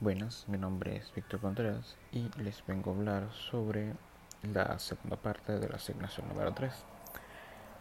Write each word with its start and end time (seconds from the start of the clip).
Buenas, 0.00 0.44
mi 0.46 0.58
nombre 0.58 0.94
es 0.94 1.12
Víctor 1.12 1.40
Contreras 1.40 1.96
y 2.12 2.30
les 2.40 2.64
vengo 2.64 2.92
a 2.92 2.94
hablar 2.94 3.32
sobre 3.32 3.94
la 4.44 4.78
segunda 4.78 5.16
parte 5.16 5.58
de 5.58 5.68
la 5.68 5.74
asignación 5.74 6.28
número 6.28 6.54
3. 6.54 6.72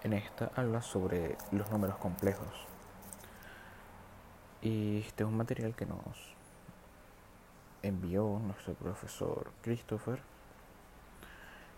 En 0.01 0.13
esta 0.13 0.49
habla 0.55 0.81
sobre 0.81 1.37
los 1.51 1.69
números 1.69 1.97
complejos. 1.97 2.65
Y 4.63 5.01
este 5.01 5.21
es 5.21 5.29
un 5.29 5.37
material 5.37 5.75
que 5.75 5.85
nos 5.85 6.33
envió 7.83 8.41
nuestro 8.43 8.73
profesor 8.73 9.51
Christopher, 9.61 10.19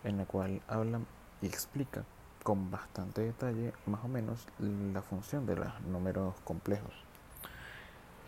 en 0.04 0.20
el 0.20 0.26
cual 0.26 0.62
habla 0.68 1.00
y 1.42 1.48
explica 1.48 2.02
con 2.42 2.70
bastante 2.70 3.20
detalle 3.20 3.74
más 3.84 4.02
o 4.06 4.08
menos 4.08 4.46
la 4.58 5.02
función 5.02 5.44
de 5.44 5.56
los 5.56 5.80
números 5.82 6.34
complejos. 6.44 7.09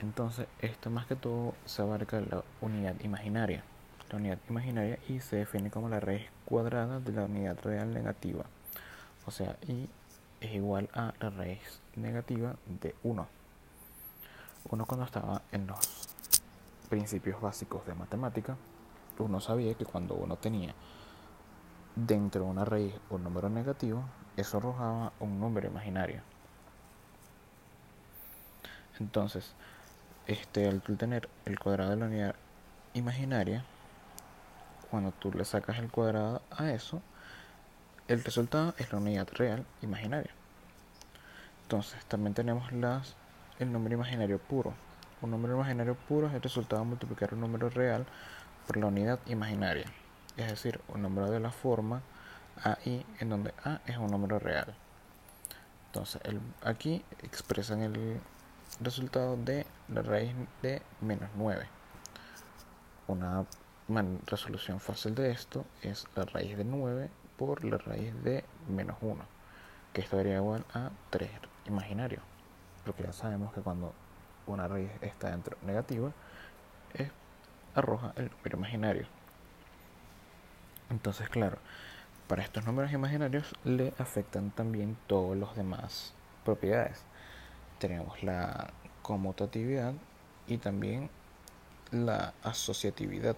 Entonces, 0.03 0.49
esto 0.59 0.91
más 0.91 1.07
que 1.07 1.15
todo 1.15 1.55
se 1.65 1.81
abarca 1.81 2.21
la 2.21 2.43
unidad 2.61 2.97
imaginaria. 3.03 3.63
La 4.11 4.19
unidad 4.19 4.39
imaginaria 4.51 4.99
y 5.09 5.21
se 5.21 5.37
define 5.37 5.71
como 5.71 5.89
la 5.89 6.01
raíz 6.01 6.29
cuadrada 6.45 6.99
de 6.99 7.13
la 7.13 7.25
unidad 7.25 7.57
real 7.63 7.95
negativa. 7.95 8.45
O 9.27 9.31
sea, 9.31 9.57
y 9.69 9.89
es 10.41 10.53
igual 10.53 10.91
a 10.93 11.15
la 11.21 11.31
raíz 11.31 11.81
negativa 11.95 12.57
de 12.67 12.97
1. 13.05 13.29
Uno 14.71 14.87
cuando 14.87 15.07
estaba 15.07 15.43
en 15.53 15.69
los 15.69 16.09
principios 16.91 17.41
básicos 17.41 17.87
de 17.87 17.95
matemática, 17.95 18.57
uno 19.19 19.41
sabía 19.41 19.75
que 19.75 19.85
cuando 19.85 20.15
uno 20.15 20.37
tenía 20.37 20.75
dentro 21.95 22.45
de 22.45 22.51
una 22.51 22.65
raíz 22.65 22.95
un 23.09 23.23
número 23.23 23.49
negativo, 23.49 24.03
eso 24.37 24.59
arrojaba 24.59 25.13
un 25.21 25.39
número 25.39 25.69
imaginario. 25.69 26.23
Entonces, 28.99 29.55
este, 30.27 30.69
al 30.69 30.81
tener 30.83 31.29
el 31.45 31.59
cuadrado 31.59 31.91
de 31.91 31.97
la 31.97 32.07
unidad 32.07 32.35
imaginaria, 32.95 33.65
cuando 34.91 35.13
tú 35.13 35.33
le 35.33 35.45
sacas 35.45 35.79
el 35.79 35.91
cuadrado 35.91 36.43
a 36.51 36.71
eso, 36.71 37.01
el 38.09 38.23
resultado 38.23 38.75
es 38.79 38.93
la 38.93 38.99
unidad 38.99 39.29
real 39.33 39.65
imaginaria. 39.81 40.31
Entonces 41.63 42.05
también 42.07 42.35
tenemos 42.35 42.71
las, 42.73 43.17
el 43.59 43.73
número 43.73 43.95
imaginario 43.95 44.39
puro. 44.39 44.75
Un 45.23 45.31
número 45.31 45.55
imaginario 45.55 45.95
puro 45.95 46.27
es 46.27 46.35
el 46.35 46.43
resultado 46.43 46.83
de 46.83 46.89
multiplicar 46.89 47.33
un 47.33 47.41
número 47.41 47.71
real 47.71 48.05
por 48.67 48.77
la 48.77 48.87
unidad 48.87 49.19
imaginaria. 49.27 49.87
Es 50.37 50.49
decir, 50.49 50.81
un 50.89 51.03
número 51.03 51.31
de 51.31 51.41
la 51.41 51.51
forma 51.51 52.03
AI 52.63 53.07
en 53.21 53.29
donde 53.31 53.55
A 53.65 53.81
es 53.87 53.97
un 53.97 54.09
número 54.09 54.39
real. 54.39 54.75
Entonces 55.87 56.21
el, 56.25 56.41
aquí 56.63 57.05
expresan 57.23 57.83
el, 57.83 58.21
resultado 58.81 59.37
de 59.37 59.67
la 59.89 60.03
raíz 60.03 60.35
de 60.63 60.83
menos 61.01 61.31
9. 61.37 61.67
Una 63.09 63.45
resolución 64.27 64.81
fácil 64.81 65.15
de 65.15 65.31
esto 65.31 65.65
es 65.83 66.07
la 66.15 66.25
raíz 66.25 66.57
de 66.57 66.65
9 66.65 67.11
por 67.37 67.65
la 67.65 67.79
raíz 67.79 68.15
de 68.23 68.45
menos 68.69 68.97
1, 69.01 69.25
que 69.93 70.01
esto 70.01 70.17
sería 70.17 70.37
igual 70.37 70.65
a 70.75 70.91
3 71.11 71.31
imaginario. 71.67 72.21
Porque 72.85 73.03
ya 73.03 73.13
sabemos 73.13 73.53
que 73.53 73.61
cuando 73.61 73.93
una 74.47 74.67
raíz 74.67 74.91
está 75.01 75.31
dentro 75.31 75.57
negativa, 75.63 76.13
arroja 77.75 78.13
el 78.17 78.31
número 78.31 78.59
imaginario. 78.59 79.07
Entonces, 80.91 81.29
claro, 81.29 81.59
para 82.29 82.43
estos 82.43 82.65
números 82.67 82.93
imaginarios 82.93 83.55
le 83.65 83.95
afectan 83.99 84.51
también 84.51 84.97
todos 85.07 85.37
los 85.37 85.57
demás 85.57 86.13
propiedades 86.45 87.05
tenemos 87.83 88.23
la 88.23 88.69
conmutatividad 89.03 89.93
y 90.47 90.59
también 90.59 91.11
la 91.91 92.33
asociatividad. 92.45 93.37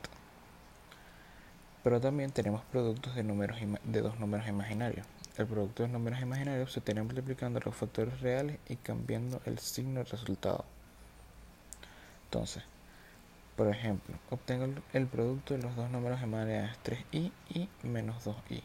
Pero 1.82 1.98
también 1.98 2.30
tenemos 2.30 2.60
productos 2.70 3.14
de, 3.14 3.22
números 3.22 3.56
de 3.84 4.02
dos 4.02 4.20
números 4.20 4.46
imaginarios. 4.46 5.06
El 5.38 5.46
producto 5.46 5.82
de 5.82 5.88
números 5.88 6.20
imaginarios 6.20 6.70
se 6.70 6.82
tiene 6.82 7.02
multiplicando 7.02 7.58
los 7.64 7.74
factores 7.74 8.20
reales 8.20 8.58
y 8.68 8.76
cambiando 8.76 9.40
el 9.46 9.58
signo 9.58 10.00
del 10.00 10.10
resultado. 10.10 10.66
Entonces, 12.24 12.64
por 13.56 13.68
ejemplo, 13.68 14.14
obtengo 14.28 14.66
el 14.92 15.06
producto 15.06 15.54
de 15.54 15.62
los 15.62 15.74
dos 15.74 15.88
números 15.88 16.20
imaginarios 16.22 16.76
3i 16.84 17.32
y 17.48 17.68
menos 17.82 18.26
2i. 18.26 18.62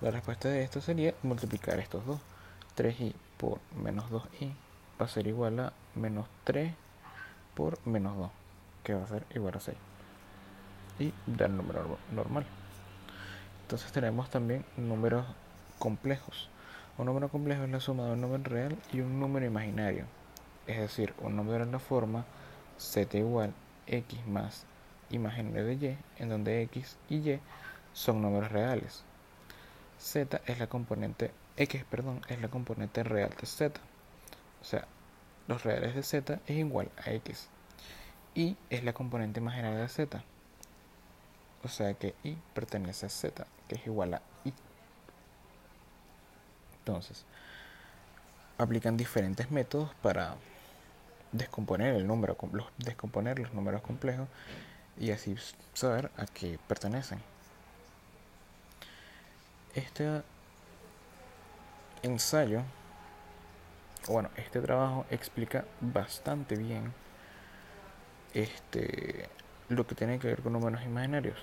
La 0.00 0.10
respuesta 0.10 0.48
de 0.48 0.62
esto 0.62 0.80
sería 0.80 1.12
multiplicar 1.22 1.78
estos 1.78 2.06
dos. 2.06 2.20
3i 2.80 3.12
por 3.36 3.60
menos 3.76 4.10
2i 4.10 4.54
va 4.98 5.04
a 5.04 5.08
ser 5.08 5.26
igual 5.26 5.60
a 5.60 5.72
menos 5.94 6.26
3 6.44 6.72
por 7.54 7.86
menos 7.86 8.16
2, 8.16 8.30
que 8.82 8.94
va 8.94 9.04
a 9.04 9.06
ser 9.06 9.26
igual 9.34 9.54
a 9.56 9.60
6. 9.60 9.76
Y 10.98 11.12
del 11.26 11.56
número 11.56 11.98
normal. 12.12 12.46
Entonces 13.62 13.92
tenemos 13.92 14.30
también 14.30 14.64
números 14.78 15.26
complejos. 15.78 16.48
Un 16.96 17.06
número 17.06 17.28
complejo 17.28 17.64
es 17.64 17.70
la 17.70 17.80
suma 17.80 18.06
de 18.06 18.12
un 18.12 18.22
número 18.22 18.44
real 18.44 18.78
y 18.92 19.00
un 19.00 19.20
número 19.20 19.44
imaginario. 19.44 20.06
Es 20.66 20.78
decir, 20.78 21.12
un 21.20 21.36
número 21.36 21.64
en 21.64 21.72
la 21.72 21.78
forma 21.78 22.24
z 22.78 23.18
igual 23.18 23.52
x 23.86 24.26
más 24.26 24.64
imaginario 25.10 25.66
de 25.66 25.74
y, 25.74 25.98
en 26.18 26.28
donde 26.30 26.62
x 26.62 26.96
y 27.10 27.30
y 27.30 27.40
son 27.92 28.22
números 28.22 28.50
reales. 28.50 29.04
z 29.98 30.40
es 30.46 30.58
la 30.58 30.66
componente 30.66 31.30
x, 31.60 31.84
perdón, 31.90 32.22
es 32.28 32.40
la 32.40 32.48
componente 32.48 33.02
real 33.02 33.30
de 33.38 33.46
z. 33.46 33.78
O 34.62 34.64
sea, 34.64 34.86
los 35.46 35.62
reales 35.62 35.94
de 35.94 36.02
z 36.02 36.40
es 36.46 36.56
igual 36.56 36.90
a 37.04 37.10
x. 37.10 37.48
Y 38.34 38.56
es 38.70 38.82
la 38.82 38.94
componente 38.94 39.40
imaginaria 39.40 39.78
de 39.78 39.88
z. 39.88 40.24
O 41.62 41.68
sea 41.68 41.92
que 41.94 42.14
y 42.24 42.36
pertenece 42.54 43.06
a 43.06 43.08
z, 43.10 43.46
que 43.68 43.74
es 43.74 43.86
igual 43.86 44.14
a 44.14 44.22
y. 44.44 44.54
Entonces, 46.78 47.26
aplican 48.56 48.96
diferentes 48.96 49.50
métodos 49.50 49.94
para 49.96 50.36
descomponer 51.32 51.94
el 51.94 52.06
número, 52.06 52.38
descomponer 52.78 53.38
los 53.38 53.52
números 53.52 53.82
complejos 53.82 54.28
y 54.98 55.10
así 55.10 55.36
saber 55.74 56.10
a 56.16 56.24
qué 56.24 56.58
pertenecen. 56.66 57.20
Este 59.74 60.22
ensayo, 62.02 62.62
bueno, 64.08 64.30
este 64.36 64.60
trabajo 64.60 65.06
explica 65.10 65.64
bastante 65.80 66.56
bien 66.56 66.92
este, 68.34 69.28
lo 69.68 69.86
que 69.86 69.94
tiene 69.94 70.18
que 70.18 70.28
ver 70.28 70.42
con 70.42 70.52
números 70.52 70.82
imaginarios, 70.82 71.38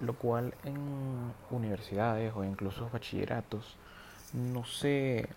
lo 0.00 0.14
cual 0.14 0.54
en 0.64 1.32
universidades 1.50 2.32
o 2.34 2.44
incluso 2.44 2.90
bachilleratos 2.90 3.76
no 4.32 4.64
sé, 4.64 5.28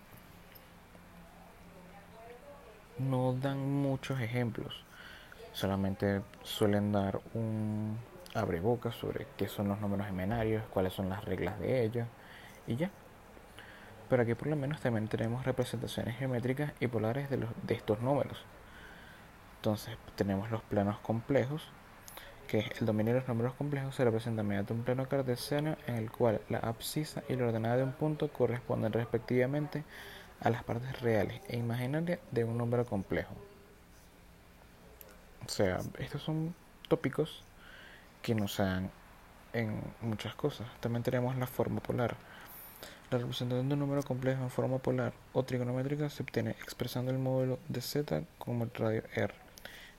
no 2.98 3.32
dan 3.32 3.58
muchos 3.82 4.20
ejemplos, 4.20 4.84
solamente 5.52 6.22
suelen 6.42 6.92
dar 6.92 7.20
un 7.34 7.98
abreboca 8.34 8.92
sobre 8.92 9.26
qué 9.36 9.48
son 9.48 9.68
los 9.68 9.80
números 9.80 10.08
imaginarios, 10.08 10.64
cuáles 10.70 10.92
son 10.92 11.08
las 11.08 11.24
reglas 11.24 11.58
de 11.60 11.84
ellos 11.84 12.06
y 12.66 12.76
ya. 12.76 12.90
Pero 14.10 14.22
aquí 14.24 14.34
por 14.34 14.48
lo 14.48 14.56
menos 14.56 14.80
también 14.80 15.08
tenemos 15.08 15.44
representaciones 15.46 16.18
geométricas 16.18 16.72
y 16.80 16.88
polares 16.88 17.30
de, 17.30 17.38
los, 17.38 17.50
de 17.62 17.74
estos 17.74 18.00
números. 18.00 18.44
Entonces 19.56 19.96
tenemos 20.16 20.50
los 20.50 20.62
planos 20.62 20.98
complejos, 20.98 21.68
que 22.48 22.72
el 22.80 22.86
dominio 22.86 23.14
de 23.14 23.20
los 23.20 23.28
números 23.28 23.54
complejos 23.54 23.94
se 23.94 24.04
representa 24.04 24.42
mediante 24.42 24.72
un 24.72 24.82
plano 24.82 25.08
cartesiano 25.08 25.76
en 25.86 25.94
el 25.94 26.10
cual 26.10 26.40
la 26.48 26.58
abscisa 26.58 27.22
y 27.28 27.36
la 27.36 27.46
ordenada 27.46 27.76
de 27.76 27.84
un 27.84 27.92
punto 27.92 28.32
corresponden 28.32 28.92
respectivamente 28.92 29.84
a 30.40 30.50
las 30.50 30.64
partes 30.64 31.00
reales 31.00 31.40
e 31.48 31.56
imaginarias 31.56 32.18
de 32.32 32.42
un 32.42 32.58
número 32.58 32.84
complejo. 32.84 33.34
O 35.46 35.48
sea, 35.48 35.78
estos 35.98 36.22
son 36.22 36.54
tópicos 36.88 37.44
que 38.22 38.34
nos 38.34 38.56
dan 38.56 38.90
en 39.52 39.80
muchas 40.00 40.34
cosas. 40.34 40.66
También 40.80 41.04
tenemos 41.04 41.36
la 41.36 41.46
forma 41.46 41.80
polar 41.80 42.16
la 43.11 43.17
representación 43.19 43.69
de 43.69 43.73
un 43.73 43.79
número 43.79 44.03
complejo 44.03 44.43
en 44.43 44.49
forma 44.49 44.79
polar 44.79 45.13
o 45.33 45.43
trigonométrica 45.43 46.09
se 46.09 46.23
obtiene 46.23 46.51
expresando 46.51 47.11
el 47.11 47.19
módulo 47.19 47.59
de 47.69 47.81
z 47.81 48.23
como 48.37 48.63
el 48.63 48.71
radio 48.73 49.03
r. 49.13 49.33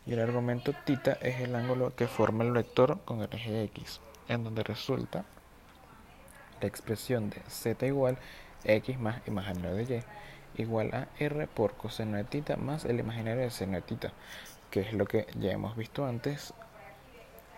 Y 0.07 0.13
el 0.13 0.21
argumento 0.21 0.73
θ 0.73 1.19
es 1.21 1.41
el 1.41 1.55
ángulo 1.55 1.95
que 1.95 2.07
forma 2.07 2.45
el 2.45 2.53
vector 2.53 3.01
con 3.05 3.23
el 3.23 3.33
eje 3.33 3.65
x, 3.65 4.01
en 4.29 4.45
donde 4.45 4.63
resulta 4.63 5.25
la 6.61 6.67
expresión 6.67 7.31
de 7.31 7.43
z 7.49 7.87
igual 7.87 8.19
x 8.65 8.99
más 8.99 9.21
imaginario 9.27 9.75
de 9.75 10.05
y 10.57 10.63
igual 10.63 10.95
a 10.95 11.09
r 11.19 11.47
por 11.47 11.75
coseno 11.77 12.17
de 12.17 12.25
θ 12.25 12.57
más 12.57 12.85
el 12.85 12.99
imaginario 13.01 13.43
de 13.43 13.51
seno 13.51 13.75
de 13.75 13.83
θ, 13.83 14.13
que 14.71 14.81
es 14.81 14.93
lo 14.93 15.07
que 15.07 15.27
ya 15.39 15.53
hemos 15.53 15.77
visto 15.77 16.07
antes 16.07 16.55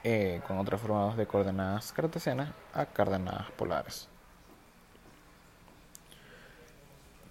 eh, 0.05 0.41
con 0.47 0.59
otras 0.59 0.81
formas 0.81 1.17
de 1.17 1.27
coordenadas 1.27 1.93
cartesianas 1.93 2.51
a 2.73 2.87
coordenadas 2.87 3.51
polares. 3.53 4.09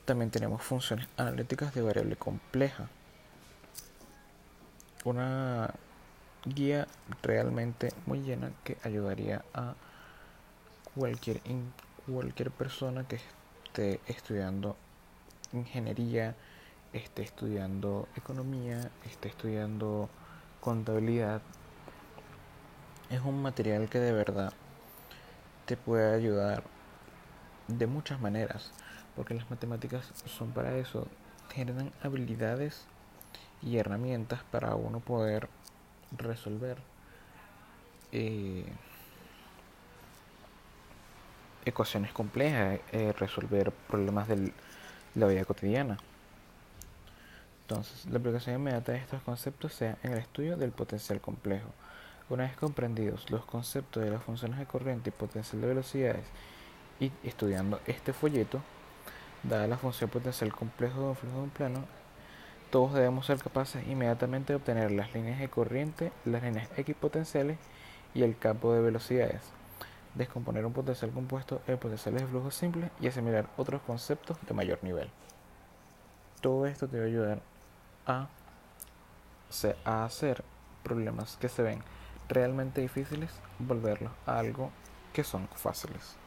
También 0.05 0.31
tenemos 0.31 0.63
funciones 0.63 1.07
analíticas 1.17 1.75
de 1.75 1.83
variable 1.83 2.17
compleja. 2.17 2.89
Una 5.05 5.73
guía 6.45 6.89
realmente 7.23 7.93
muy 8.07 8.21
llena 8.21 8.51
que 8.65 8.79
ayudaría 8.83 9.45
a 9.55 9.75
cualquier, 10.95 11.41
cualquier 12.07 12.51
persona 12.51 13.07
que 13.07 13.21
esté 13.65 14.01
estudiando 14.09 14.77
ingeniería, 15.53 16.35
esté 16.93 17.23
estudiando 17.23 18.09
economía, 18.17 18.91
esté 19.05 19.29
estudiando 19.29 20.09
contabilidad. 20.61 21.43
Es 23.09 23.21
un 23.21 23.41
material 23.41 23.89
que 23.89 23.99
de 23.99 24.13
verdad 24.13 24.53
te 25.67 25.77
puede 25.77 26.15
ayudar 26.15 26.65
de 27.69 27.87
muchas 27.87 28.21
maneras, 28.21 28.71
porque 29.17 29.35
las 29.35 29.49
matemáticas 29.51 30.11
son 30.27 30.51
para 30.53 30.77
eso, 30.77 31.07
generan 31.53 31.93
habilidades 32.03 32.85
y 33.63 33.77
herramientas 33.77 34.41
para 34.51 34.75
uno 34.75 35.01
poder 35.01 35.49
resolver 36.17 36.79
eh, 38.11 38.65
ecuaciones 41.65 42.13
complejas, 42.13 42.81
eh, 42.93 43.13
resolver 43.19 43.71
problemas 43.71 44.29
de 44.29 44.53
la 45.15 45.27
vida 45.27 45.45
cotidiana. 45.45 45.99
Entonces, 47.63 48.07
la 48.11 48.19
aplicación 48.19 48.57
inmediata 48.57 48.93
de 48.93 48.99
estos 48.99 49.23
conceptos 49.23 49.73
sea 49.73 49.97
en 50.03 50.13
el 50.13 50.19
estudio 50.19 50.57
del 50.57 50.73
potencial 50.73 51.21
complejo. 51.21 51.69
Una 52.29 52.45
vez 52.45 52.57
comprendidos 52.57 53.31
los 53.31 53.45
conceptos 53.45 54.03
de 54.03 54.11
las 54.11 54.23
funciones 54.23 54.59
de 54.59 54.67
corriente 54.67 55.11
y 55.11 55.13
potencial 55.13 55.61
de 55.61 55.69
velocidades 55.69 56.25
y 57.03 57.13
estudiando 57.25 57.81
este 57.87 58.13
folleto, 58.13 58.61
dada 59.43 59.67
la 59.67 59.77
función 59.77 60.09
potencial 60.09 60.53
complejo 60.55 61.01
de 61.01 61.07
un 61.07 61.17
flujo 61.17 61.37
de 61.39 61.43
un 61.43 61.51
plano, 61.51 61.85
todos 62.71 62.95
debemos 62.95 63.27
ser 63.27 63.39
capaces 63.39 63.87
inmediatamente 63.89 64.53
de 64.53 64.59
obtener 64.59 64.93
las 64.93 65.13
líneas 65.13 65.41
de 65.41 65.51
corriente, 65.51 66.13
las 66.25 66.45
líneas 66.45 66.69
equipotenciales 66.77 67.59
y 68.15 68.23
el 68.23 68.39
campo 68.39 68.73
de 68.73 68.81
velocidades, 68.81 69.43
descomponer 70.15 70.65
un 70.65 70.73
potencial 70.73 71.11
compuesto 71.11 71.61
en 71.67 71.77
potenciales 71.77 72.23
de 72.23 72.29
flujo 72.29 72.53
simple 72.53 72.91
y 73.01 73.09
asimilar 73.09 73.49
otros 73.57 73.83
conceptos 73.83 74.39
de 74.47 74.55
mayor 74.55 74.79
nivel. 74.83 75.11
Todo 76.41 76.67
esto 76.67 76.87
te 76.87 76.99
va 76.99 77.05
a 77.05 77.09
ayudar 77.09 77.41
a, 78.07 78.29
a 79.85 80.05
hacer 80.05 80.45
problemas 80.85 81.37
que 81.37 81.49
se 81.49 81.63
ven 81.63 81.83
realmente 82.29 82.81
difíciles, 82.81 83.33
volverlos 83.59 84.13
a 84.25 84.39
algo 84.39 84.71
que 85.13 85.25
son 85.25 85.49
fáciles. 85.49 86.22